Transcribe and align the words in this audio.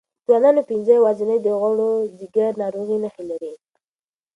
د 0.03 0.03
ځوانانو 0.27 0.61
پنځه 0.69 0.91
یوازینۍ 0.93 1.37
د 1.41 1.47
غوړ 1.59 1.77
ځیګر 2.19 2.51
ناروغۍ 2.61 2.97
نښې 3.03 3.23
لري. 3.31 3.53